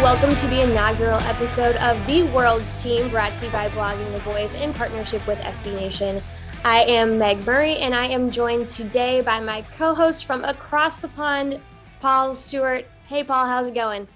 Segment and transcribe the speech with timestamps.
[0.00, 4.20] Welcome to the inaugural episode of The World's Team brought to you by Blogging the
[4.20, 6.20] Boys in partnership with SB Nation.
[6.64, 10.96] I am Meg Murray and I am joined today by my co host from across
[10.96, 11.60] the pond,
[12.00, 12.86] Paul Stewart.
[13.06, 14.08] Hey Paul, how's it going?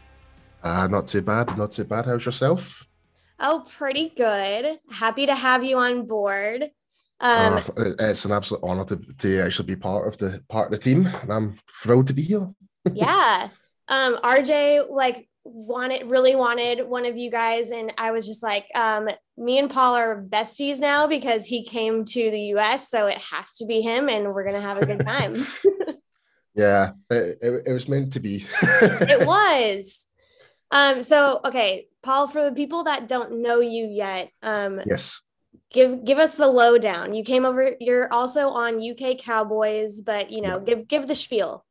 [0.63, 2.07] Uh, not too bad, not too bad.
[2.07, 2.85] How's yourself?
[3.39, 4.81] Oh, pretty good.
[4.91, 6.63] Happy to have you on board.
[7.21, 10.73] Um, uh, it's an absolute honor to, to actually be part of the part of
[10.73, 12.51] the team, and I'm thrilled to be here.
[12.93, 13.51] yeah
[13.89, 18.67] um, RJ like wanted really wanted one of you guys, and I was just like,
[18.75, 23.19] um, me and Paul are besties now because he came to the US, so it
[23.19, 25.35] has to be him, and we're gonna have a good time.
[26.55, 28.45] yeah, it, it, it, was meant to be.
[28.63, 30.07] it was.
[30.71, 35.21] Um, so okay, Paul, for the people that don't know you yet, um, yes,
[35.71, 37.15] give give us the lowdown.
[37.15, 37.77] You came over.
[37.79, 41.66] You're also on UK Cowboys, but you know, give give the spiel.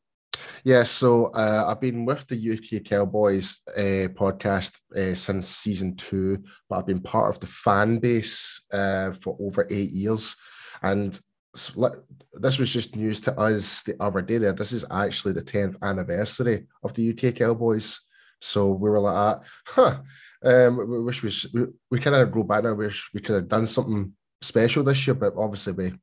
[0.65, 6.43] Yeah, so uh, I've been with the UK Cowboys uh, podcast uh, since season two,
[6.67, 10.35] but I've been part of the fan base uh, for over eight years.
[10.81, 11.19] And
[11.53, 14.39] this was just news to us the other day.
[14.39, 18.01] There, this is actually the 10th anniversary of the UK Cowboys.
[18.41, 19.99] So we were like, huh,
[20.43, 22.73] um, we wish we, we, we kind of go back now.
[22.73, 25.93] Wish we could have done something special this year, but obviously we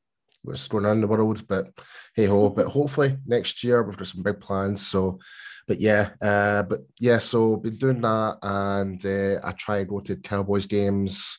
[0.43, 1.47] what's going on in the world.
[1.47, 1.69] But
[2.15, 4.87] hey ho, but hopefully next year we've got some big plans.
[4.87, 5.19] So,
[5.67, 10.01] but yeah, uh, but yeah, so been doing that, and uh, I try and go
[10.01, 11.39] to Cowboys games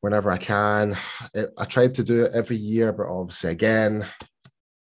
[0.00, 0.94] whenever I can.
[1.58, 4.04] I tried to do it every year, but obviously again,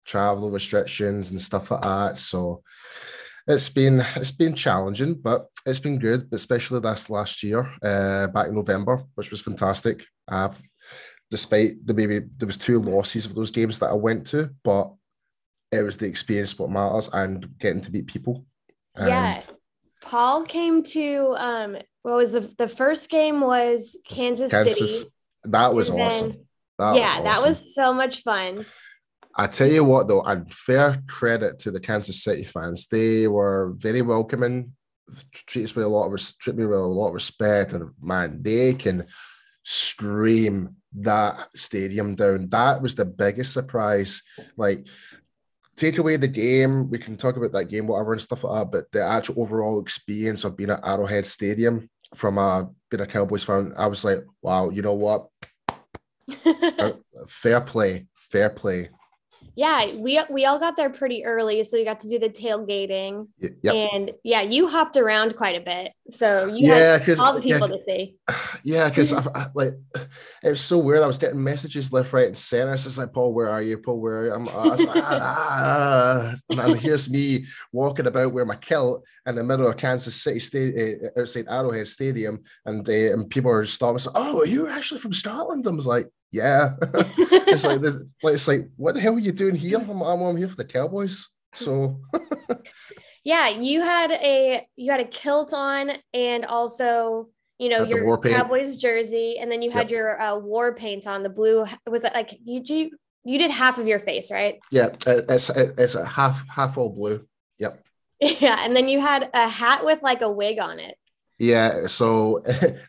[0.04, 2.16] travel restrictions and stuff like that.
[2.16, 2.62] So
[3.46, 6.30] it's been it's been challenging, but it's been good.
[6.30, 10.04] But Especially this last year, uh, back in November, which was fantastic.
[10.28, 10.60] I've
[11.30, 14.92] despite the maybe there was two losses of those games that I went to, but
[15.70, 18.46] it was the experience what matters and getting to meet people.
[18.96, 19.40] And yeah.
[20.02, 25.10] Paul came to um what was the the first game was Kansas, Kansas City.
[25.44, 26.28] That was and awesome.
[26.30, 26.46] Then,
[26.78, 27.24] that yeah, was awesome.
[27.24, 28.66] that was so much fun.
[29.36, 32.86] I tell you what though, and fair credit to the Kansas City fans.
[32.88, 34.72] They were very welcoming,
[35.32, 38.42] treated us with a lot of treated me with a lot of respect, and man,
[38.42, 39.06] they can
[39.70, 42.48] scream that stadium down.
[42.48, 44.22] That was the biggest surprise.
[44.56, 44.86] Like,
[45.76, 48.72] take away the game, we can talk about that game, whatever, and stuff like that.
[48.72, 53.44] But the actual overall experience of being at Arrowhead Stadium from a being a Cowboys
[53.44, 55.28] fan, I was like, wow, you know what?
[56.78, 56.92] Uh,
[57.26, 58.90] fair play, fair play
[59.58, 63.26] yeah, we we all got there pretty early, so we got to do the tailgating.
[63.40, 63.74] Yep.
[63.92, 67.68] And yeah, you hopped around quite a bit, so you yeah, had all the people
[67.68, 68.16] yeah, to see.
[68.62, 69.12] Yeah, because
[69.54, 69.74] like
[70.44, 71.02] it was so weird.
[71.02, 72.72] I was getting messages left, right, and center.
[72.72, 73.78] It's just like, Paul, where are you?
[73.78, 74.32] Paul, where are you?
[74.32, 76.62] I'm, I was like, ah, ah, ah.
[76.68, 81.00] and here's me walking about wearing my kilt in the middle of Kansas City State,
[81.02, 84.04] uh, outside Arrowhead Stadium, and uh, and people are stopping.
[84.04, 85.66] Like, oh, are you actually from Scotland?
[85.66, 86.70] I was like, yeah.
[86.82, 89.78] it's like the, like it's like what the hell are you doing here?
[89.78, 91.28] I'm, I'm, I'm here for the Cowboys.
[91.54, 92.00] So
[93.24, 97.28] yeah, you had a you had a kilt on and also
[97.58, 99.90] you know your Cowboys jersey, and then you had yep.
[99.90, 101.66] your uh, war paint on the blue.
[101.86, 102.90] Was it like you you
[103.24, 104.58] you did half of your face, right?
[104.70, 107.26] Yeah, it's it's a half half all blue.
[107.58, 107.82] Yep.
[108.20, 110.96] Yeah, and then you had a hat with like a wig on it.
[111.38, 112.42] Yeah, so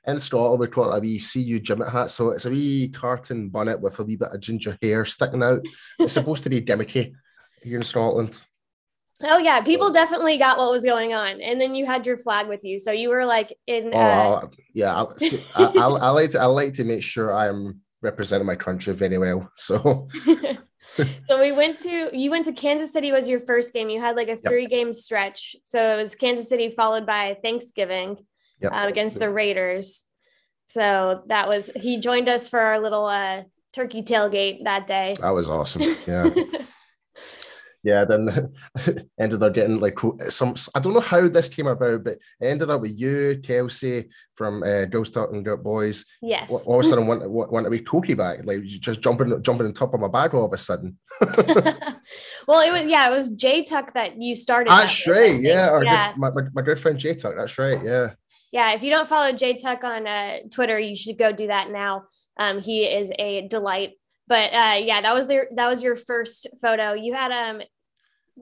[0.08, 2.10] in Scotland we call it a wee See You Jimmy hat.
[2.10, 5.64] So it's a wee tartan bonnet with a wee bit of ginger hair sticking out.
[6.00, 7.14] It's supposed to be gimmicky
[7.62, 8.44] here in Scotland.
[9.22, 12.48] Oh yeah, people definitely got what was going on, and then you had your flag
[12.48, 13.94] with you, so you were like in.
[13.94, 14.42] Uh...
[14.44, 15.04] Oh yeah, I,
[15.56, 19.18] I, I, I like to I like to make sure I'm representing my country very
[19.18, 19.50] well.
[19.56, 20.08] So.
[21.28, 23.90] so we went to you went to Kansas City was your first game.
[23.90, 24.72] You had like a three yep.
[24.72, 25.56] game stretch.
[25.64, 28.18] So it was Kansas City followed by Thanksgiving
[28.62, 28.72] yep.
[28.74, 30.04] uh, against the Raiders.
[30.68, 35.16] So that was he joined us for our little uh, turkey tailgate that day.
[35.20, 35.98] That was awesome.
[36.06, 36.30] Yeah.
[37.84, 38.28] yeah, then
[39.20, 39.98] ended up getting like
[40.30, 40.56] some.
[40.76, 44.86] I don't know how this came about, but ended up with you, Kelsey from uh,
[44.86, 46.06] Ghost and Dirt Boys.
[46.22, 46.52] Yes.
[46.68, 49.74] All of a sudden, want, want to be Toki back, like just jumping, jumping on
[49.74, 50.98] top of my bag all of a sudden.
[52.48, 54.70] well, it was yeah, it was J Tuck that you started.
[54.70, 55.40] That's that right.
[55.40, 56.12] Yeah, yeah.
[56.12, 57.36] Good, my, my, my good friend J Tuck.
[57.38, 57.82] That's right.
[57.82, 58.12] Yeah.
[58.52, 61.70] Yeah, if you don't follow J Tuck on uh, Twitter, you should go do that
[61.70, 62.06] now.
[62.38, 63.94] Um, he is a delight
[64.30, 66.94] but uh, yeah, that was their that was your first photo.
[66.94, 67.62] You had um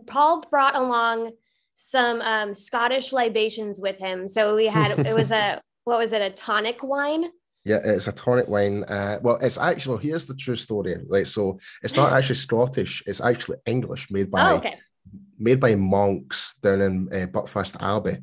[0.05, 1.31] Paul brought along
[1.73, 4.27] some um, Scottish libations with him.
[4.27, 7.31] So we had it was a what was it a tonic wine?
[7.63, 8.83] Yeah, it's a tonic wine.
[8.83, 10.97] Uh, well, it's actually here's the true story.
[11.07, 14.75] Like, so it's not actually Scottish; it's actually English, made by oh, okay.
[15.39, 18.17] made by monks down in uh, Buckfast Abbey.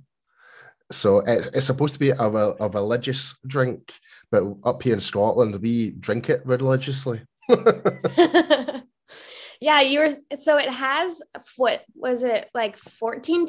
[0.95, 3.93] So it's, it's supposed to be a, a religious drink,
[4.31, 7.23] but up here in Scotland, we drink it religiously.
[9.61, 11.23] yeah, you were so it has
[11.57, 13.49] what was it like 14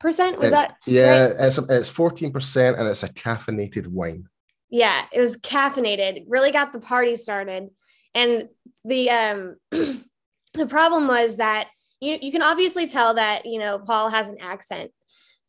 [0.00, 0.38] percent?
[0.38, 1.36] Was it, that yeah, right?
[1.38, 4.28] it's it's 14 percent and it's a caffeinated wine.
[4.70, 7.68] Yeah, it was caffeinated, really got the party started.
[8.14, 8.48] And
[8.84, 11.68] the um the problem was that
[12.00, 14.90] you you can obviously tell that you know Paul has an accent.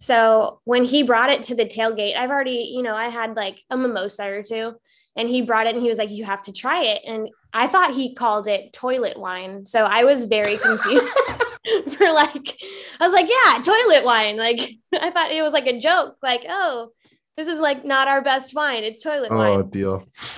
[0.04, 3.64] So when he brought it to the tailgate, I've already, you know, I had like
[3.70, 4.76] a mimosa or two
[5.16, 7.04] and he brought it and he was like, You have to try it.
[7.08, 9.64] And I thought he called it toilet wine.
[9.64, 11.08] So I was very confused
[11.98, 12.54] for like,
[13.00, 14.36] I was like, Yeah, toilet wine.
[14.36, 16.90] Like, I thought it was like a joke, like, Oh,
[17.38, 18.84] this is like not our best wine.
[18.84, 19.52] It's toilet oh, wine.
[19.52, 20.06] Oh, deal.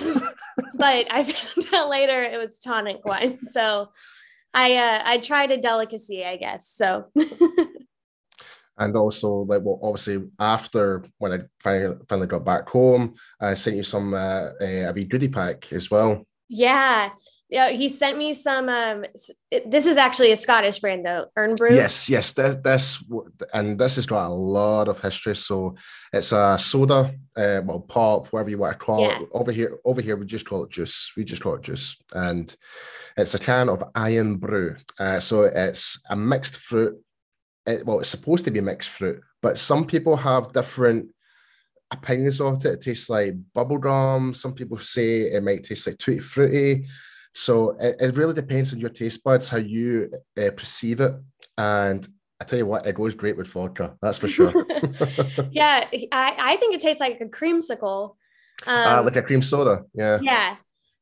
[0.76, 3.44] but I found out later it was tonic wine.
[3.44, 3.90] So
[4.54, 6.68] I uh, I tried a delicacy, I guess.
[6.68, 7.10] So
[8.78, 13.76] and also like well obviously after when i finally finally got back home i sent
[13.76, 16.26] you some uh, a wee goodie pack as well.
[16.48, 17.10] Yeah.
[17.48, 19.04] Yeah he sent me some um
[19.66, 23.04] this is actually a scottish brand though Irn-Bru yes yes this, this
[23.54, 25.36] and this has got a lot of history.
[25.36, 25.76] So
[26.12, 29.20] it's a soda uh, well pop whatever you want to call yeah.
[29.20, 31.12] it over here over here we just call it juice.
[31.16, 31.96] We just call it juice.
[32.12, 32.54] And
[33.16, 36.98] it's a can of Irn-Bru uh, so it's a mixed fruit
[37.66, 41.08] it, well, it's supposed to be mixed fruit, but some people have different
[41.90, 42.66] opinions of it.
[42.66, 44.34] It tastes like bubblegum.
[44.34, 46.86] Some people say it might taste like tutti fruity.
[47.34, 51.14] So it, it really depends on your taste buds, how you uh, perceive it.
[51.58, 52.06] And
[52.40, 53.96] I tell you what, it goes great with vodka.
[54.00, 54.52] That's for sure.
[55.50, 58.14] yeah, I, I think it tastes like a creamsicle.
[58.66, 59.84] Um, uh, like a cream soda.
[59.94, 60.18] Yeah.
[60.22, 60.56] Yeah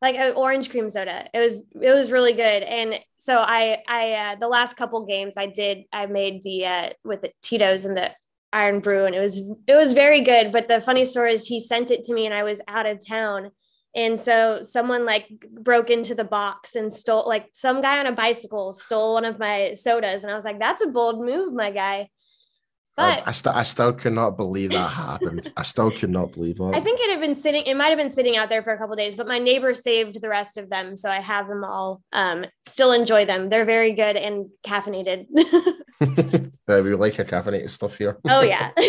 [0.05, 1.27] like an orange cream soda.
[1.33, 2.63] It was it was really good.
[2.63, 6.91] And so I I uh, the last couple games I did I made the uh,
[7.05, 8.13] with the Tito's and the
[8.53, 10.53] Irn-Bru and it was it was very good.
[10.53, 13.05] But the funny story is he sent it to me and I was out of
[13.07, 13.51] town.
[13.97, 15.27] And so someone like
[15.63, 19.39] broke into the box and stole like some guy on a bicycle stole one of
[19.39, 20.23] my sodas.
[20.23, 22.11] And I was like, that's a bold move, my guy.
[22.97, 25.51] But I, I, st- I still cannot believe that happened.
[25.57, 26.75] I still cannot believe it.
[26.75, 28.79] I think it had been sitting, it might have been sitting out there for a
[28.79, 30.97] couple days, but my neighbor saved the rest of them.
[30.97, 32.03] So I have them all.
[32.13, 33.49] Um, still enjoy them.
[33.49, 35.27] They're very good and caffeinated.
[36.69, 38.19] yeah, we like our caffeinated stuff here.
[38.29, 38.71] oh, yeah.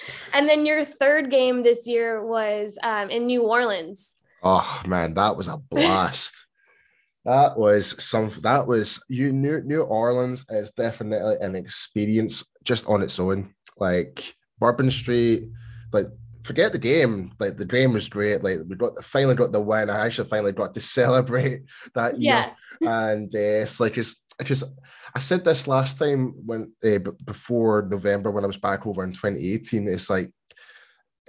[0.32, 4.16] and then your third game this year was um, in New Orleans.
[4.42, 6.46] Oh, man, that was a blast.
[7.24, 8.32] That was some.
[8.42, 9.32] That was you.
[9.32, 13.54] New New Orleans is definitely an experience just on its own.
[13.78, 15.50] Like Bourbon Street,
[15.92, 16.06] like
[16.44, 17.32] forget the game.
[17.38, 18.42] Like the game was great.
[18.42, 19.90] Like we got finally got the win.
[19.90, 21.62] I actually finally got to celebrate
[21.94, 22.34] that year.
[22.34, 22.50] Yeah.
[22.84, 24.64] And uh, it's like it's, it's just.
[25.14, 29.12] I said this last time when uh, before November when I was back over in
[29.12, 29.86] 2018.
[29.86, 30.32] It's like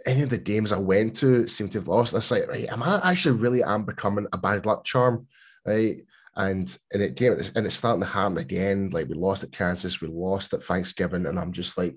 [0.07, 2.15] any of the games I went to seem to have lost.
[2.15, 5.27] It's like, right, am I actually really am becoming a bad luck charm?
[5.65, 6.01] right?
[6.35, 8.89] And and it came and it's starting to happen again.
[8.91, 11.95] Like we lost at Kansas, we lost at Thanksgiving, and I'm just like,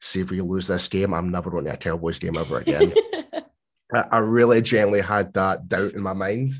[0.00, 2.92] see if we lose this game, I'm never going to a Cowboys game ever again.
[3.94, 6.52] I, I, really genuinely had that doubt in my mind,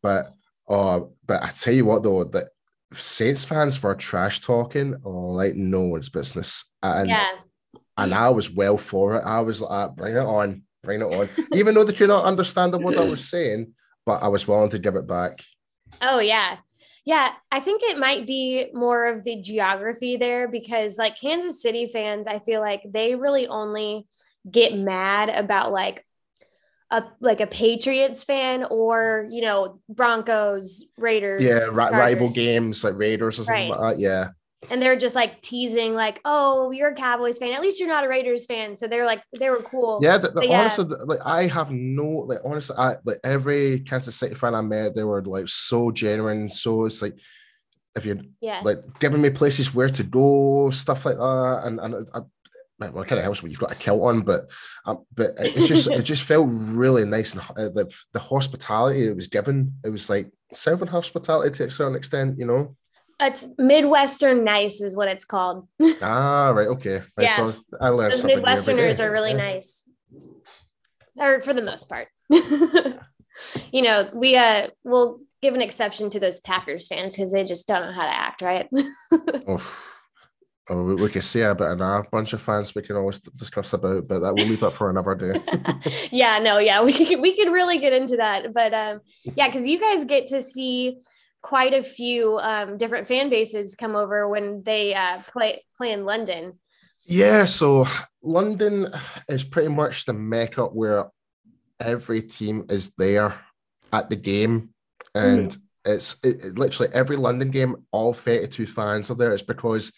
[0.00, 0.34] but
[0.68, 2.50] uh, but I tell you what though, that
[2.92, 7.32] Saints fans were trash talking, like no one's business, and yeah.
[7.96, 9.24] and I was well for it.
[9.24, 12.74] I was like, bring it on, bring it on, even though they could not understand
[12.82, 13.74] what I was saying,
[14.06, 15.40] but I was willing to give it back.
[16.02, 16.58] Oh, yeah.
[17.06, 21.86] Yeah, I think it might be more of the geography there because, like, Kansas City
[21.86, 24.06] fans, I feel like they really only
[24.50, 26.04] get mad about like
[26.90, 31.42] a like a Patriots fan or you know Broncos, Raiders.
[31.42, 33.80] Yeah, rival games like Raiders or something right.
[33.80, 34.00] like that.
[34.00, 34.28] Yeah.
[34.70, 37.52] And they're just like teasing, like, "Oh, you're a Cowboys fan.
[37.52, 40.00] At least you're not a Raiders fan." So they're like, they were cool.
[40.02, 40.60] Yeah, the, the, yeah.
[40.60, 44.94] honestly, like I have no like honestly, I like every Kansas City fan I met,
[44.94, 46.48] they were like so genuine.
[46.48, 47.18] So it's like
[47.96, 52.06] if you yeah like giving me places where to go, stuff like that, and and
[52.14, 52.20] I,
[52.80, 54.50] well, it kind of helps when you've got a kilt on, but
[54.86, 59.16] um, but it just it just felt really nice and uh, the, the hospitality it
[59.16, 59.74] was given.
[59.84, 62.76] It was like serving hospitality to a certain extent, you know.
[63.20, 65.68] It's Midwestern nice, is what it's called.
[66.02, 67.02] ah, right, okay.
[67.18, 69.88] Yeah, I learned Those Midwesterners are really nice,
[71.16, 72.08] or for the most part.
[72.30, 77.68] you know, we uh will give an exception to those Packers fans because they just
[77.68, 78.68] don't know how to act, right?
[79.46, 79.60] oh
[80.70, 83.72] we, we could see a bit of a bunch of fans we can always discuss
[83.74, 85.40] about, but that we'll leave that for another day.
[86.10, 89.00] yeah, no, yeah, we could we could really get into that, but um,
[89.36, 90.98] yeah, because you guys get to see
[91.44, 96.06] quite a few um, different fan bases come over when they uh, play play in
[96.06, 96.58] London.
[97.04, 97.84] Yeah, so
[98.22, 98.88] London
[99.28, 101.04] is pretty much the mecca where
[101.78, 103.34] every team is there
[103.92, 104.70] at the game,
[105.14, 105.92] and mm-hmm.
[105.92, 107.76] it's it, it, literally every London game.
[107.92, 109.34] All thirty-two fans are there.
[109.34, 109.92] It's because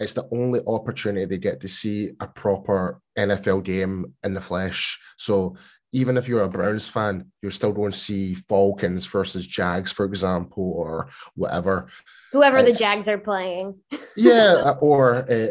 [0.00, 4.98] it's the only opportunity they get to see a proper NFL game in the flesh.
[5.18, 5.56] So
[5.92, 10.04] even if you're a Browns fan, you're still going to see Falcons versus Jags, for
[10.04, 11.88] example, or whatever.
[12.32, 13.78] Whoever it's, the Jags are playing.
[14.16, 15.48] yeah, uh, or uh,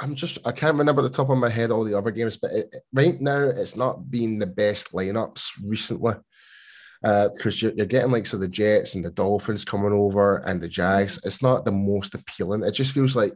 [0.00, 2.52] I'm just I can't remember the top of my head all the other games, but
[2.52, 6.14] it, right now it's not been the best lineups recently
[7.02, 10.60] because uh, you're, you're, getting like so the Jets and the Dolphins coming over and
[10.60, 11.20] the Jags.
[11.24, 12.64] It's not the most appealing.
[12.64, 13.34] It just feels like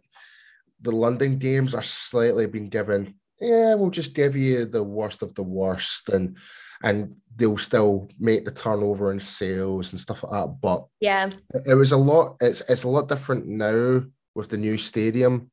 [0.80, 3.19] the London games are slightly being given.
[3.40, 6.36] Yeah, we'll just give you the worst of the worst, and
[6.82, 10.60] and they'll still make the turnover and sales and stuff like that.
[10.60, 11.28] But yeah,
[11.66, 12.36] it was a lot.
[12.40, 14.02] It's it's a lot different now
[14.34, 15.50] with the new stadium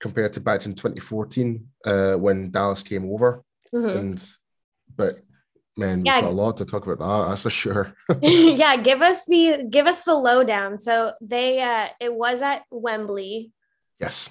[0.00, 3.42] compared to back in 2014 uh, when Dallas came over.
[3.74, 3.98] Mm-hmm.
[3.98, 4.28] And
[4.94, 5.14] but
[5.76, 6.16] man, yeah.
[6.16, 7.28] we've got a lot to talk about that.
[7.28, 7.94] That's for sure.
[8.22, 10.78] yeah, give us the give us the lowdown.
[10.78, 13.52] So they uh it was at Wembley.
[14.00, 14.30] Yes.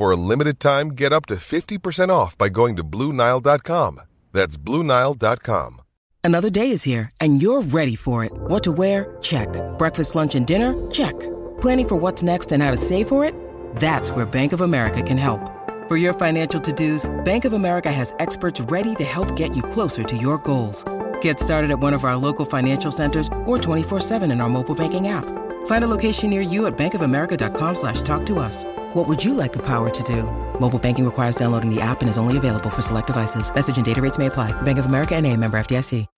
[0.00, 4.00] For a limited time, get up to 50% off by going to Bluenile.com.
[4.32, 5.82] That's Bluenile.com.
[6.24, 8.32] Another day is here, and you're ready for it.
[8.32, 9.18] What to wear?
[9.20, 9.48] Check.
[9.76, 10.72] Breakfast, lunch, and dinner?
[10.90, 11.12] Check.
[11.60, 13.34] Planning for what's next and how to save for it?
[13.76, 15.42] That's where Bank of America can help.
[15.86, 19.62] For your financial to dos, Bank of America has experts ready to help get you
[19.62, 20.82] closer to your goals.
[21.20, 25.08] Get started at one of our local financial centers or 24-7 in our mobile banking
[25.08, 25.26] app.
[25.70, 28.64] Find a location near you at bankofamerica.com slash talk to us.
[28.92, 30.24] What would you like the power to do?
[30.58, 33.54] Mobile banking requires downloading the app and is only available for select devices.
[33.54, 34.50] Message and data rates may apply.
[34.62, 36.08] Bank of America and a member FDIC.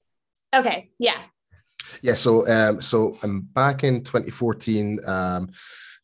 [0.54, 1.18] Okay, yeah.
[2.00, 5.50] Yeah, so um, so um, back in 2014, um,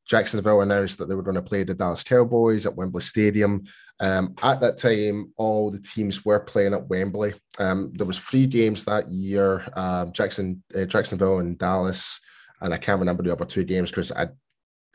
[0.06, 3.64] Jacksonville announced that they were going to play the Dallas Cowboys at Wembley Stadium.
[3.98, 7.32] Um, at that time, all the teams were playing at Wembley.
[7.58, 12.20] Um, there was three games that year: um, Jackson, uh, Jacksonville, and Dallas.
[12.60, 14.28] And I can't remember the other two games because I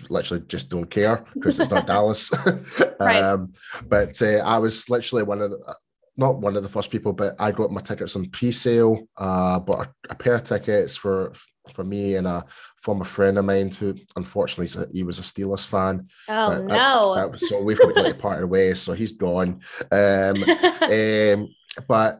[0.10, 2.32] literally just don't care because it's not Dallas.
[3.00, 3.24] right.
[3.24, 3.53] Um,
[3.88, 5.75] but uh, I was literally one of the,
[6.17, 9.08] not one of the first people, but I got my tickets on pre-sale.
[9.17, 11.34] Uh, bought a, a pair of tickets for
[11.74, 12.43] for me and a
[12.77, 16.08] former friend of mine who unfortunately he was a Steelers fan.
[16.27, 17.12] Oh no!
[17.12, 19.62] I, I, so we've got to part of ways, so he's gone.
[19.91, 20.43] Um,
[20.82, 21.55] um,
[21.88, 22.20] but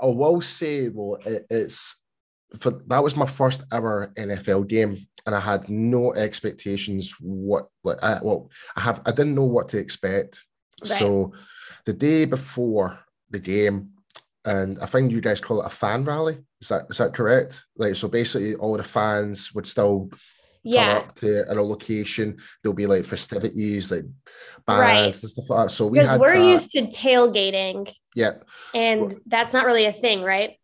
[0.00, 2.00] I will say though, it, it's
[2.60, 7.14] for that was my first ever NFL game, and I had no expectations.
[7.20, 10.44] What like I, well, I have I didn't know what to expect.
[10.82, 10.98] Right.
[10.98, 11.32] So
[11.84, 12.98] the day before
[13.30, 13.90] the game,
[14.44, 16.38] and I think you guys call it a fan rally.
[16.60, 17.64] Is that is that correct?
[17.76, 20.10] Like so, basically, all the fans would still
[20.62, 20.98] yeah.
[20.98, 22.36] up to a location.
[22.62, 24.04] There'll be like festivities, like
[24.66, 25.04] bands right.
[25.06, 25.70] and stuff like that.
[25.70, 26.44] So we because we're that.
[26.44, 27.92] used to tailgating.
[28.14, 28.34] Yeah,
[28.74, 30.58] and well, that's not really a thing, right?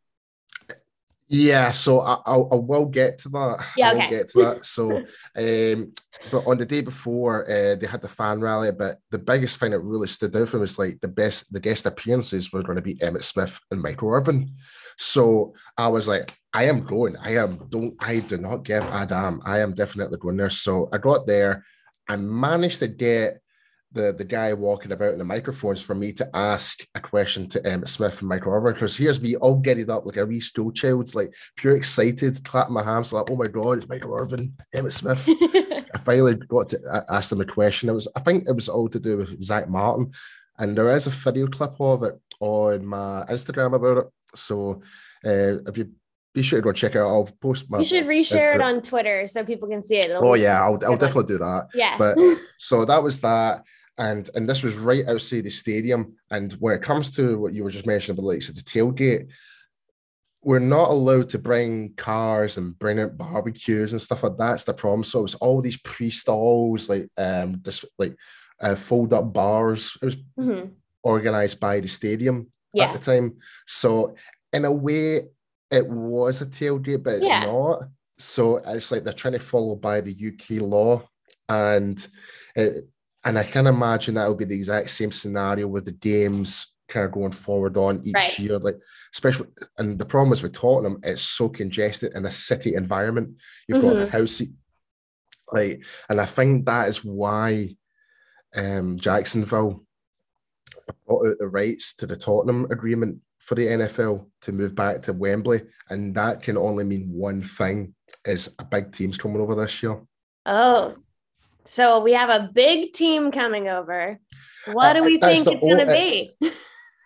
[1.34, 3.64] Yeah, so I, I, I will get to that.
[3.76, 4.10] Yeah, okay.
[4.10, 4.64] get to that.
[4.66, 5.92] So, um,
[6.30, 8.70] but on the day before, uh, they had the fan rally.
[8.70, 11.58] But the biggest thing that really stood out for me was like the best, the
[11.58, 14.54] guest appearances were going to be Emmitt Smith and Michael Irvin.
[14.98, 17.16] So I was like, I am going.
[17.16, 17.66] I am.
[17.70, 17.94] Don't.
[17.98, 19.40] I do not give a damn.
[19.46, 20.50] I am definitely going there.
[20.50, 21.64] So I got there.
[22.08, 23.41] I managed to get
[23.92, 27.60] the the guy walking about in the microphones for me to ask a question to
[27.60, 30.72] Emmitt Smith and Michael Irvin because here's me all getting up like a wee school
[30.72, 34.92] child, like pure excited, clapping my hands like, oh my god, it's Michael Irvin, Emmitt
[34.92, 35.24] Smith.
[35.94, 37.88] I finally got to ask them a question.
[37.88, 40.12] It was I think it was all to do with Zack Martin,
[40.58, 44.06] and there is a video clip of it on my Instagram about it.
[44.34, 44.82] So
[45.24, 45.92] uh, if you
[46.34, 47.08] be sure to go check it out.
[47.08, 47.80] I'll post my.
[47.80, 50.10] You should reshare Insta- it on Twitter so people can see it.
[50.10, 51.68] It'll oh yeah, I'll, I'll definitely do that.
[51.74, 51.98] Yeah.
[51.98, 52.16] But
[52.58, 53.64] so that was that
[53.98, 56.16] and and this was right outside the stadium.
[56.30, 59.30] And when it comes to what you were just mentioning about like so the tailgate,
[60.42, 64.54] we're not allowed to bring cars and bring out barbecues and stuff like that.
[64.54, 65.04] It's the problem.
[65.04, 68.16] So it's all these pre-stalls, like um this like
[68.60, 69.96] uh, fold up bars.
[70.00, 70.68] It was mm-hmm.
[71.02, 72.86] organized by the stadium yeah.
[72.86, 73.36] at the time.
[73.66, 74.14] So
[74.52, 75.28] in a way,
[75.70, 77.44] it was a tailgate, but it's yeah.
[77.44, 77.84] not.
[78.18, 81.02] So it's like they're trying to follow by the UK law,
[81.48, 82.06] and
[82.54, 82.88] it,
[83.24, 87.06] and I can imagine that will be the exact same scenario with the games kind
[87.06, 88.38] of going forward on each right.
[88.38, 88.58] year.
[88.58, 88.78] Like,
[89.12, 89.48] especially,
[89.78, 93.40] and the problem is with Tottenham, it's so congested in a city environment.
[93.66, 93.88] You've mm-hmm.
[93.88, 94.50] got the house seat,
[95.52, 97.76] like, and I think that is why
[98.54, 99.84] um, Jacksonville
[101.06, 105.12] bought out the rights to the Tottenham agreement for the NFL to move back to
[105.12, 109.82] Wembley, and that can only mean one thing: is a big team's coming over this
[109.82, 110.00] year.
[110.46, 110.94] Oh,
[111.64, 114.18] so we have a big team coming over.
[114.66, 116.32] What do we uh, think it's going to be?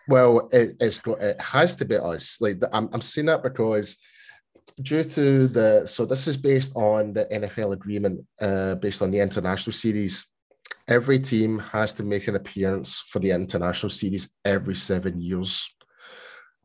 [0.07, 2.37] well, it, it's it has to be us.
[2.39, 3.97] Like I'm, I'm saying that because
[4.81, 9.19] due to the so this is based on the NFL agreement, uh, based on the
[9.19, 10.25] international series.
[10.89, 15.69] Every team has to make an appearance for the international series every seven years,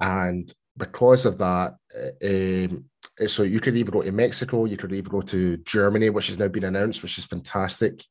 [0.01, 2.85] and because of that, uh, um,
[3.21, 6.29] uh, so you could either go to Mexico, you could either go to Germany, which
[6.29, 8.05] has now been announced, which is fantastic.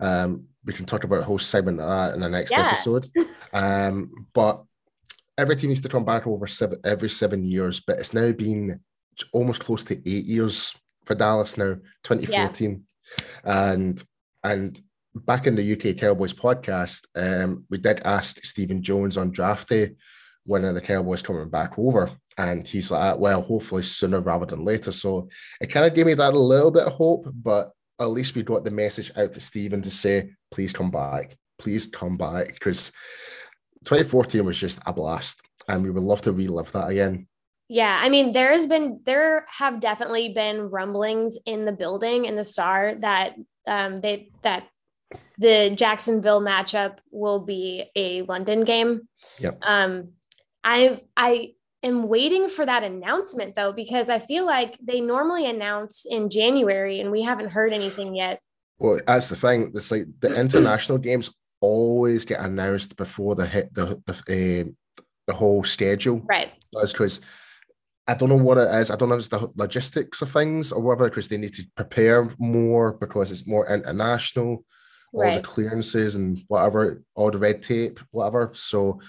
[0.00, 2.66] Um, we can talk about a whole segment of that in the next yeah.
[2.66, 3.06] episode.
[3.52, 4.62] Um, but
[5.36, 8.78] everything needs to come back over seven, every seven years, but it's now been
[9.32, 10.72] almost close to eight years
[11.04, 11.74] for Dallas now,
[12.04, 12.84] 2014.
[13.44, 13.72] Yeah.
[13.72, 14.04] And
[14.44, 14.80] and
[15.14, 19.94] back in the UK Cowboys podcast, um, we did ask Stephen Jones on draft day
[20.46, 22.10] when are the Cowboys coming back over?
[22.38, 24.92] And he's like, well, hopefully sooner rather than later.
[24.92, 25.28] So
[25.60, 28.42] it kind of gave me that a little bit of hope, but at least we
[28.42, 31.36] got the message out to Stephen to say, please come back.
[31.58, 32.54] Please come back.
[32.54, 32.92] Because
[33.84, 35.42] 2014 was just a blast.
[35.68, 37.28] And we would love to relive that again.
[37.68, 42.34] Yeah, I mean, there has been, there have definitely been rumblings in the building in
[42.34, 43.34] the star that
[43.66, 44.66] um, they, that
[45.38, 49.08] the Jacksonville matchup will be a London game.
[49.38, 49.58] Yep.
[49.62, 50.08] Um,
[50.64, 56.06] I I am waiting for that announcement though because I feel like they normally announce
[56.08, 58.40] in January and we haven't heard anything yet.
[58.78, 59.72] Well, that's the thing.
[59.74, 65.34] It's like the international games always get announced before the hit the the, uh, the
[65.34, 66.22] whole schedule.
[66.28, 66.50] Right.
[66.72, 67.20] That's because
[68.08, 68.90] I don't know what it is.
[68.90, 71.64] I don't know if it's the logistics of things or whether because they need to
[71.76, 74.64] prepare more because it's more international,
[75.12, 75.36] all right.
[75.36, 78.50] the clearances and whatever, all the red tape, whatever.
[78.54, 79.00] So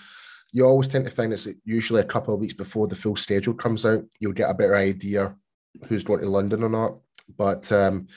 [0.52, 3.54] you always tend to find it's usually a couple of weeks before the full schedule
[3.54, 4.04] comes out.
[4.20, 5.36] You'll get a better idea
[5.88, 6.98] who's going to London or not.
[7.38, 8.08] But um,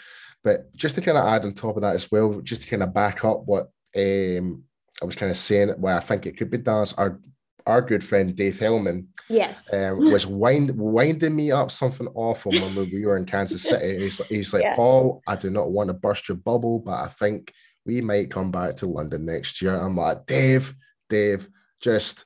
[0.42, 2.82] but just to kind of add on top of that as well, just to kind
[2.82, 4.64] of back up what um,
[5.00, 6.92] I was kind of saying, why I think it could be Dallas.
[6.94, 7.20] Our
[7.66, 12.74] our good friend Dave Helman, yes, um, was wind, winding me up something awful when
[12.74, 14.02] we were in Kansas City.
[14.02, 14.74] He's, he's like, yeah.
[14.74, 17.52] Paul, I do not want to burst your bubble, but I think
[17.86, 19.74] we might come back to London next year.
[19.76, 20.74] I'm like, Dave,
[21.08, 21.48] Dave,
[21.84, 22.24] just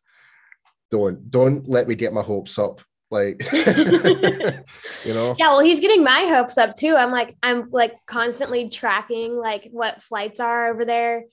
[0.90, 5.34] don't don't let me get my hopes up like you know?
[5.38, 6.94] Yeah well he's getting my hopes up too.
[6.96, 11.24] I'm like i'm like constantly tracking like what flights are over there.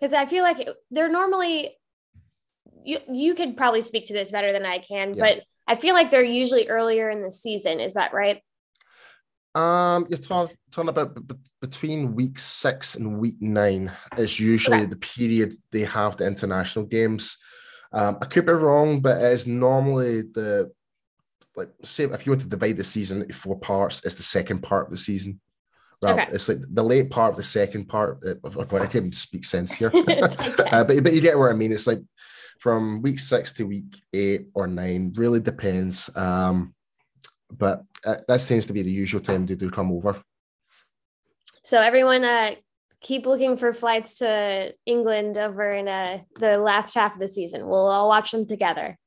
[0.00, 1.76] Because i feel like they're normally
[2.84, 5.24] you you could probably speak to this better than i can yeah.
[5.24, 7.80] but i feel like they're usually earlier in the season.
[7.80, 8.40] Is that right?
[9.54, 10.56] Um you're talking,
[10.88, 14.86] about b- between week six and week nine is usually okay.
[14.86, 17.38] the period they have the international games
[17.94, 20.72] um, I could be wrong, but it's normally the
[21.56, 24.60] like say if you want to divide the season into four parts, it's the second
[24.62, 25.40] part of the season.
[26.02, 26.28] Well, okay.
[26.32, 28.22] it's like the late part of the second part.
[28.26, 31.72] Uh, I can't even speak sense here, uh, but but you get what I mean.
[31.72, 32.00] It's like
[32.58, 36.10] from week six to week eight or nine, really depends.
[36.16, 36.74] Um,
[37.50, 40.20] but uh, that tends to be the usual time they do come over.
[41.62, 42.56] So everyone, uh,
[43.04, 47.66] keep looking for flights to England over in uh, the last half of the season.
[47.68, 48.98] We'll all watch them together.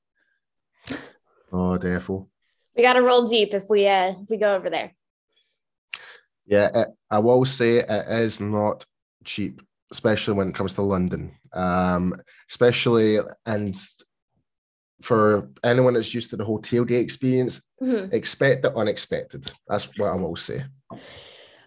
[1.52, 2.28] Oh, therefore.
[2.76, 4.94] We got to roll deep if we uh, if we go over there.
[6.46, 8.86] Yeah, I will say it is not
[9.26, 11.32] cheap especially when it comes to London.
[11.54, 12.16] Um,
[12.50, 13.76] especially and
[15.02, 18.14] for anyone that's used to the hotel day experience, mm-hmm.
[18.14, 19.50] expect the unexpected.
[19.68, 20.64] That's what I will say.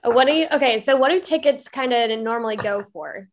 [0.03, 0.79] Uh, what do you okay?
[0.79, 3.29] So what do tickets kind of normally go for?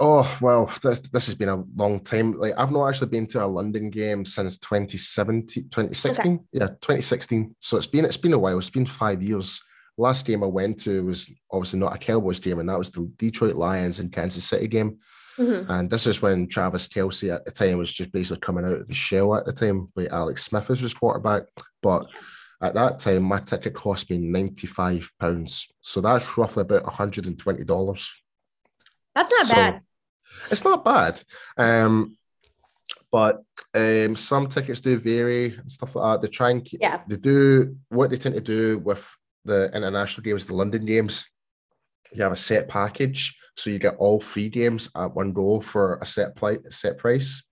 [0.00, 2.32] Oh well, this this has been a long time.
[2.32, 6.34] Like I've not actually been to a London game since 2017, 2016.
[6.34, 6.42] Okay.
[6.52, 7.56] Yeah, 2016.
[7.60, 8.58] So it's been it's been a while.
[8.58, 9.60] It's been five years.
[9.96, 13.10] Last game I went to was obviously not a Cowboys game, and that was the
[13.16, 14.98] Detroit Lions and Kansas City game.
[15.36, 15.70] Mm-hmm.
[15.70, 18.88] And this is when Travis Kelce at the time was just basically coming out of
[18.88, 21.42] his shell at the time, like Alex Smith was his quarterback.
[21.82, 22.06] But
[22.60, 25.68] at that time, my ticket cost me £95.
[25.80, 28.10] So that's roughly about $120.
[29.14, 29.80] That's not so bad.
[30.50, 31.22] It's not bad.
[31.56, 32.16] Um,
[33.10, 33.42] but
[33.74, 36.26] um, some tickets do vary and stuff like that.
[36.26, 37.00] They try and keep, yeah.
[37.06, 39.08] they do what they tend to do with
[39.44, 41.30] the international games, the London games.
[42.12, 45.98] You have a set package, so you get all three games at one go for
[45.98, 47.44] a set play, set price.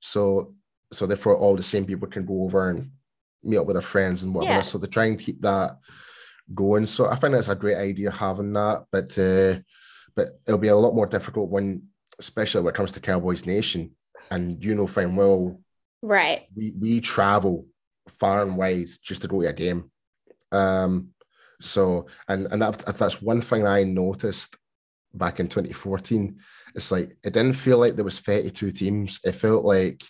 [0.00, 0.54] So,
[0.92, 2.90] so therefore, all the same people can go over and
[3.46, 4.54] meet up with their friends and whatever.
[4.54, 4.62] Yeah.
[4.62, 5.78] So they try and keep that
[6.54, 6.86] going.
[6.86, 9.60] So I think that's a great idea having that, but uh,
[10.14, 11.82] but it'll be a lot more difficult when,
[12.18, 13.92] especially when it comes to Cowboys Nation,
[14.30, 15.60] and you know fine well,
[16.02, 16.46] right?
[16.54, 17.66] We we travel
[18.08, 19.90] far and wide just to go to a game.
[20.52, 21.08] Um,
[21.60, 24.56] so and and that, if that's one thing I noticed
[25.16, 26.38] back in 2014.
[26.74, 29.20] It's like it didn't feel like there was 32 teams.
[29.24, 30.02] It felt like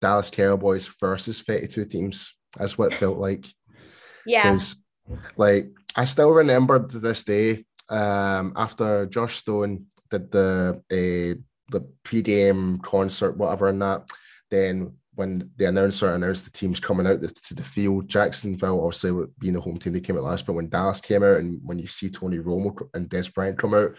[0.00, 2.34] Dallas Cowboys versus 32 teams.
[2.58, 3.46] That's what it felt like.
[4.26, 4.56] Yeah.
[5.36, 11.40] Like I still remember to this day, um, after Joss Stone did the uh,
[11.70, 14.08] the pre-game concert, whatever, and that,
[14.50, 19.54] then when the announcer announced the teams coming out to the field, Jacksonville obviously being
[19.54, 20.46] the home team, they came out last.
[20.46, 23.74] But when Dallas came out, and when you see Tony Romo and Dez Bryant come
[23.74, 23.96] out,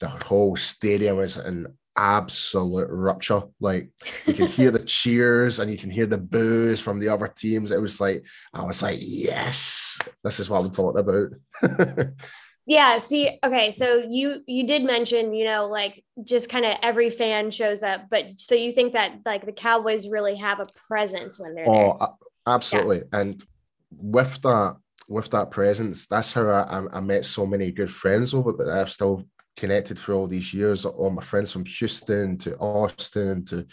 [0.00, 3.42] the whole stadium was an absolute rupture.
[3.60, 3.90] Like
[4.26, 7.70] you can hear the cheers and you can hear the boos from the other teams.
[7.70, 12.12] It was like I was like, yes, this is what I'm talking about.
[12.66, 17.08] yeah see okay so you you did mention you know like just kind of every
[17.08, 21.38] fan shows up but so you think that like the cowboys really have a presence
[21.38, 22.08] when they're oh there?
[22.48, 23.20] absolutely yeah.
[23.20, 23.44] and
[23.90, 24.76] with that
[25.08, 28.90] with that presence that's how I, I, met so many good friends over that i've
[28.90, 29.24] still
[29.56, 33.66] connected for all these years all my friends from houston to austin to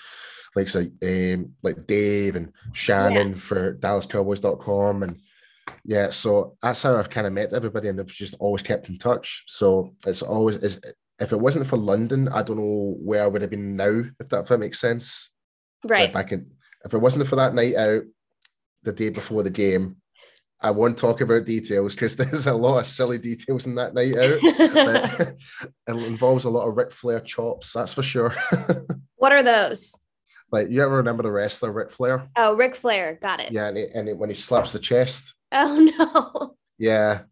[0.55, 3.37] like say um, like dave and shannon yeah.
[3.37, 5.17] for dallascowboys.com and
[5.85, 8.97] yeah, so that's how I've kind of met everybody, and they've just always kept in
[8.97, 9.43] touch.
[9.47, 10.79] So it's always is
[11.19, 14.29] if it wasn't for London, I don't know where I would have been now, if
[14.29, 15.31] that if that makes sense.
[15.83, 16.03] Right.
[16.03, 16.51] Like back in
[16.85, 18.03] if it wasn't for that night out,
[18.83, 19.97] the day before the game,
[20.63, 24.15] I won't talk about details because there's a lot of silly details in that night
[24.15, 24.39] out.
[25.99, 28.33] it involves a lot of Ric Flair chops, that's for sure.
[29.15, 29.97] what are those?
[30.51, 32.27] Like you ever remember the wrestler Ric Flair?
[32.37, 33.51] Oh, Ric Flair, got it.
[33.51, 35.33] Yeah, and, he, and he, when he slaps the chest.
[35.51, 36.55] Oh no.
[36.77, 37.23] Yeah.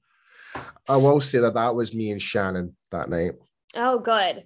[0.90, 3.34] I will say that that was me and Shannon that night.
[3.76, 4.44] Oh, good.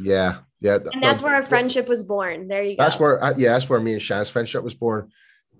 [0.00, 0.78] Yeah, yeah.
[0.92, 2.46] And that's where our friendship was born.
[2.46, 2.84] There you go.
[2.84, 5.10] That's where, uh, yeah, that's where me and Shannon's friendship was born.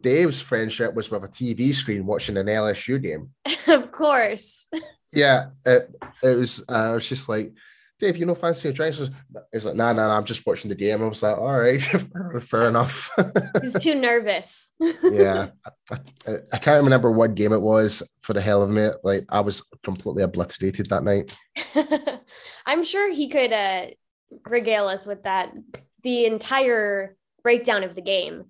[0.00, 3.30] Dave's friendship was with a TV screen watching an LSU game.
[3.66, 4.68] of course.
[5.12, 6.62] Yeah, it, it was.
[6.68, 7.52] Uh, it was just like
[7.98, 8.94] Dave, you know, fancy a drink?
[9.52, 11.02] He's like, nah, nah, nah, I'm just watching the game.
[11.02, 11.82] I was like, all right,
[12.42, 13.10] fair enough.
[13.16, 14.72] he was too nervous.
[15.02, 15.48] yeah.
[15.90, 18.96] I, I, I, can't remember what game it was for the hell of it.
[19.02, 21.36] Like, I was completely obliterated that night.
[22.66, 23.86] I'm sure he could uh,
[24.46, 25.52] regale us with that,
[26.04, 28.44] the entire breakdown of the game.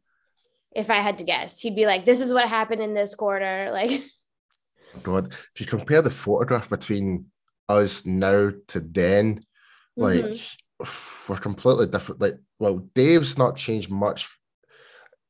[0.75, 3.71] If I had to guess, he'd be like, this is what happened in this quarter.
[3.79, 4.03] Like,
[5.03, 7.27] God, if you compare the photograph between
[7.69, 9.45] us now to then,
[9.97, 11.33] like mm-hmm.
[11.33, 12.21] we're completely different.
[12.21, 14.29] Like, well, Dave's not changed much.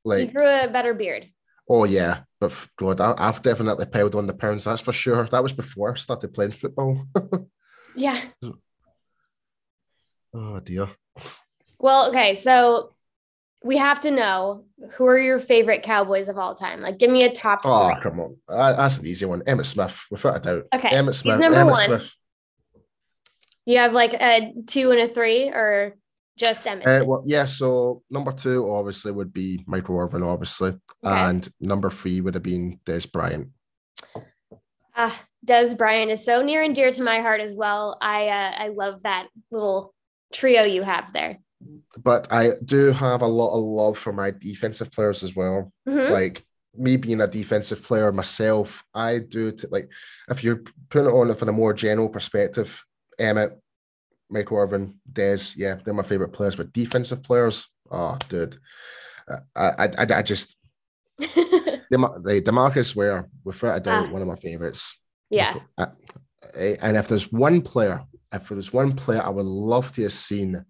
[0.04, 1.28] Like, he grew a better beard.
[1.68, 4.64] Oh yeah, but God, I, have definitely piled on the pounds.
[4.64, 5.24] That's for sure.
[5.26, 7.04] That was before I started playing football.
[7.94, 8.18] yeah.
[10.32, 10.88] Oh dear.
[11.78, 12.94] Well, okay, so
[13.62, 16.80] we have to know who are your favorite Cowboys of all time.
[16.80, 17.60] Like, give me a top.
[17.64, 18.00] Oh, three.
[18.00, 19.40] come on, that's an easy one.
[19.42, 20.66] Emmitt Smith, without a doubt.
[20.74, 21.40] Okay, Emmitt Smith.
[21.40, 21.84] Emmitt one.
[21.84, 22.12] Smith.
[23.66, 25.96] You have like a two and a three, or
[26.38, 27.02] just Emmitt?
[27.02, 27.46] Uh, well, yeah.
[27.46, 30.80] So number two obviously would be Michael Irvin, obviously, okay.
[31.02, 33.48] and number three would have been Dez Bryant.
[34.96, 37.98] Ah, uh, Dez Bryant is so near and dear to my heart as well.
[38.00, 39.94] I uh, I love that little
[40.32, 41.38] trio you have there.
[41.96, 45.72] But I do have a lot of love for my defensive players as well.
[45.88, 46.12] Mm-hmm.
[46.12, 46.44] Like
[46.76, 49.90] me being a defensive player myself, I do t- like
[50.30, 52.84] if you're putting it on it from a more general perspective,
[53.20, 53.56] Emmitt,
[54.30, 56.56] Michael Irvin, Dez, yeah, they're my favorite players.
[56.56, 58.56] But defensive players, oh, dude,
[59.56, 60.56] I, I, I, I just
[61.90, 64.12] the DeMarcus Ware, without a doubt, ah.
[64.12, 64.98] one of my favorites.
[65.30, 65.54] Yeah.
[65.76, 65.86] Uh,
[66.56, 70.64] and if there's one player, if there's one player I would love to have seen,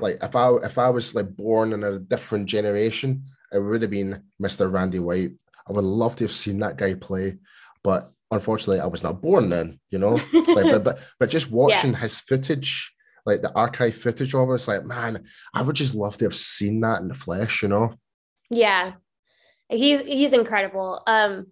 [0.00, 3.90] like if I if I was like born in a different generation, it would have
[3.90, 4.70] been Mr.
[4.70, 5.32] Randy White.
[5.68, 7.38] I would love to have seen that guy play,
[7.82, 9.80] but unfortunately, I was not born then.
[9.90, 11.98] You know, like, but but but just watching yeah.
[11.98, 16.16] his footage, like the archive footage of it, it's like man, I would just love
[16.18, 17.62] to have seen that in the flesh.
[17.62, 17.94] You know.
[18.50, 18.92] Yeah,
[19.68, 21.02] he's he's incredible.
[21.06, 21.48] Um,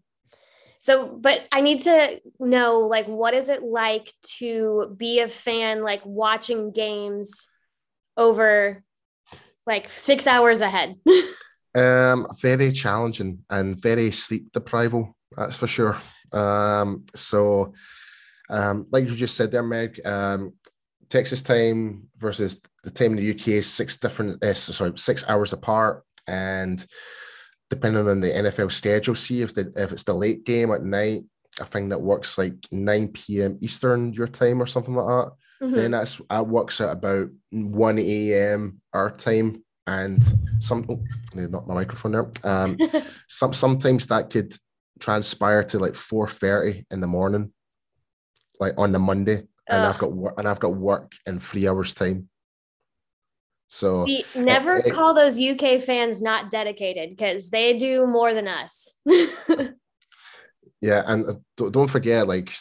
[0.78, 5.82] so, but I need to know, like, what is it like to be a fan,
[5.82, 7.48] like watching games
[8.16, 8.82] over
[9.66, 10.96] like six hours ahead?
[11.74, 15.14] um, very challenging and very sleep depriving.
[15.36, 15.98] That's for sure.
[16.32, 17.74] Um, so,
[18.50, 20.52] um, like you just said there, Meg, um,
[21.08, 25.52] Texas time versus the time in the UK is six different, uh, sorry, six hours
[25.52, 26.84] apart, and
[27.70, 31.22] depending on the NFL schedule, see if the if it's the late game at night,
[31.60, 33.58] I think that works like 9 p.m.
[33.60, 35.32] Eastern your time or something like that.
[35.64, 35.76] Mm-hmm.
[35.76, 38.80] Then that's that works at about 1 a.m.
[38.92, 39.62] our time.
[39.86, 40.22] And
[40.60, 41.02] some oh,
[41.34, 42.30] not my microphone there.
[42.42, 42.78] Um
[43.28, 44.54] some sometimes that could
[44.98, 47.52] transpire to like 4:30 in the morning,
[48.60, 49.46] like on the Monday.
[49.66, 49.94] And Ugh.
[49.94, 52.28] I've got work and I've got work in three hours time.
[53.68, 58.46] So we never it, call those UK fans not dedicated because they do more than
[58.46, 58.96] us.
[60.80, 62.52] yeah, and uh, don't forget, like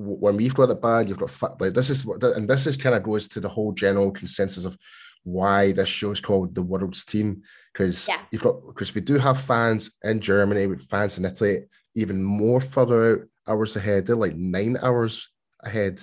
[0.00, 3.02] when we've got it bad, you've got like this is and this is kind of
[3.02, 4.76] goes to the whole general consensus of
[5.24, 8.20] why this show is called the world's team because yeah.
[8.30, 12.60] you've got because we do have fans in Germany, with fans in Italy, even more
[12.60, 14.06] further out hours ahead.
[14.06, 15.28] They're like nine hours
[15.62, 16.02] ahead.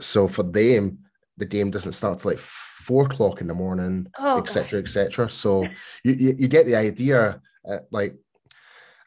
[0.00, 1.00] So for them,
[1.36, 5.26] the game doesn't start till like four o'clock in the morning, etc., oh, etc.
[5.26, 5.64] Et so
[6.04, 8.16] you, you, you get the idea, uh, like,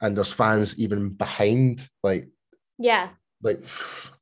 [0.02, 2.30] and there's fans even behind, like,
[2.78, 3.10] yeah,
[3.44, 3.64] like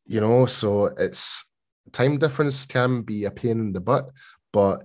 [0.06, 0.46] you know.
[0.46, 1.46] So it's
[1.92, 4.12] time difference can be a pain in the butt,
[4.52, 4.84] but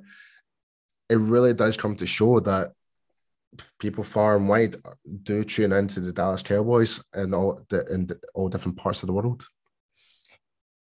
[1.09, 2.73] it really does come to show that
[3.79, 4.77] people far and wide
[5.23, 9.13] do tune into the Dallas Cowboys and all the in all different parts of the
[9.13, 9.47] world.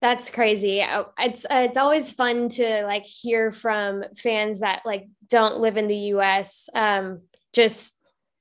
[0.02, 0.82] That's crazy.
[0.82, 5.78] Uh, it's uh, it's always fun to like hear from fans that like don't live
[5.78, 6.70] in the U.S.
[6.74, 7.22] Um,
[7.54, 7.94] just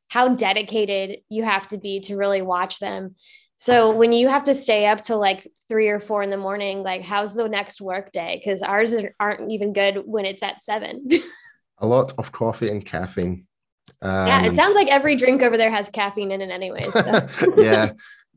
[0.08, 3.14] how dedicated you have to be to really watch them.
[3.62, 6.82] So when you have to stay up till like three or four in the morning,
[6.82, 8.42] like how's the next work day?
[8.44, 11.08] Because ours aren't even good when it's at seven.
[11.78, 13.46] a lot of coffee and caffeine.
[14.00, 14.26] And...
[14.26, 16.82] Yeah, it sounds like every drink over there has caffeine in it, anyway.
[16.90, 17.54] So.
[17.56, 17.92] yeah,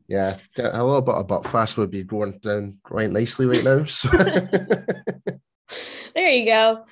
[0.06, 3.84] yeah, a little bit of Buckfast would be going down quite nicely right now.
[3.84, 4.10] So.
[6.14, 6.84] there you go.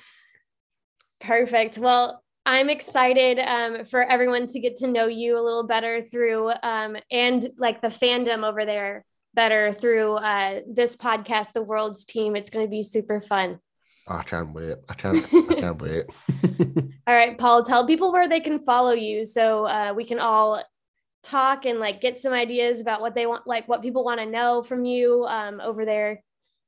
[1.21, 1.77] Perfect.
[1.77, 6.51] Well, I'm excited um, for everyone to get to know you a little better through
[6.61, 9.03] um, and like the fandom over there
[9.33, 12.35] better through uh, this podcast, The World's Team.
[12.35, 13.59] It's going to be super fun.
[14.07, 14.77] I can't wait.
[14.87, 15.25] I can't.
[15.33, 16.05] I can't wait.
[17.07, 17.63] all right, Paul.
[17.63, 20.61] Tell people where they can follow you so uh, we can all
[21.23, 24.27] talk and like get some ideas about what they want, like what people want to
[24.27, 26.21] know from you um, over there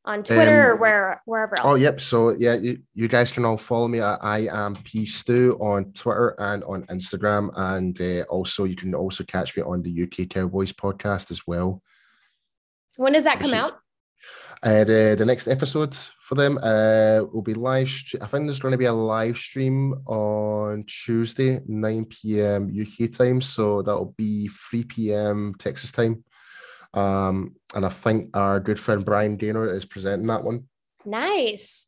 [0.08, 1.67] on Twitter um, or where wherever else.
[1.67, 2.00] Oh, yep.
[2.00, 5.91] So yeah, you, you guys can all follow me at I am P Stu on
[5.91, 10.30] Twitter and on Instagram, and uh, also you can also catch me on the UK
[10.30, 11.84] Cowboys podcast as well.
[12.96, 13.74] When does that come out?
[14.63, 17.91] Uh, the, the next episode for them uh, will be live.
[18.20, 22.74] I think there's going to be a live stream on Tuesday, 9 p.m.
[22.76, 23.39] UK time.
[23.39, 25.54] So that'll be 3 p.m.
[25.60, 26.24] Texas time.
[26.93, 30.67] Um, and I think our good friend Brian Gaynor is presenting that one.
[31.06, 31.88] Nice.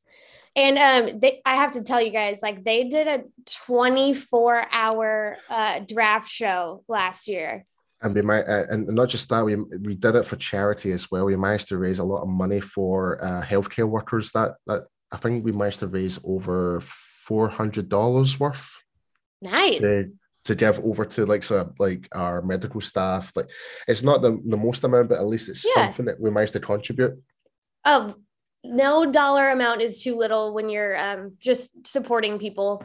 [0.56, 3.24] And um, they, I have to tell you guys, like they did a
[3.68, 7.66] 24 hour uh, draft show last year
[8.02, 11.10] and we might uh, and not just that we we did it for charity as
[11.12, 14.84] well we managed to raise a lot of money for uh, healthcare workers that that
[15.12, 18.84] i think we managed to raise over 400 dollars worth
[19.42, 20.12] nice to,
[20.50, 23.50] to give over to like so like our medical staff like
[23.88, 25.84] it's not the, the most amount but at least it's yeah.
[25.84, 27.14] something that we managed to contribute
[27.86, 28.14] oh
[28.64, 32.84] no dollar amount is too little when you're um, just supporting people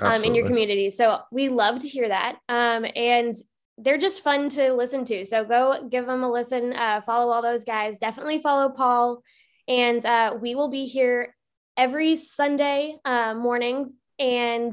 [0.00, 3.34] um, in your community so we love to hear that um, and
[3.78, 5.24] they're just fun to listen to.
[5.26, 6.72] So go give them a listen.
[6.72, 7.98] Uh, follow all those guys.
[7.98, 9.22] Definitely follow Paul.
[9.68, 11.34] And uh, we will be here
[11.76, 13.94] every Sunday uh, morning.
[14.18, 14.72] And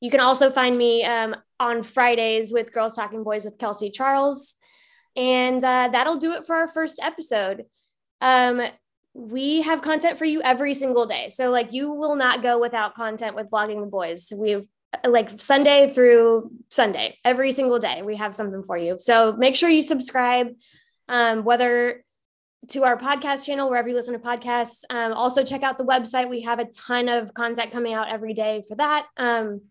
[0.00, 4.54] you can also find me um, on Fridays with Girls Talking Boys with Kelsey Charles.
[5.16, 7.64] And uh, that'll do it for our first episode.
[8.20, 8.62] Um,
[9.14, 11.28] we have content for you every single day.
[11.30, 14.32] So like you will not go without content with blogging the boys.
[14.36, 14.66] We've
[15.06, 18.96] like Sunday through Sunday, every single day, we have something for you.
[18.98, 20.48] So make sure you subscribe,
[21.08, 22.04] um, whether
[22.68, 24.84] to our podcast channel, wherever you listen to podcasts.
[24.90, 26.28] Um, also, check out the website.
[26.28, 29.06] We have a ton of content coming out every day for that.
[29.16, 29.62] Um,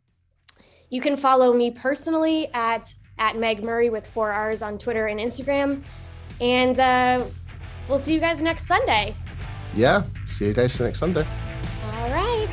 [0.94, 5.20] you can follow me personally at at Meg Murray with four R's on Twitter and
[5.20, 5.84] Instagram.
[6.40, 7.26] And uh,
[7.90, 9.16] we'll see you guys next Sunday.
[9.74, 11.26] Yeah, see you guys next Sunday.
[11.96, 12.48] All right.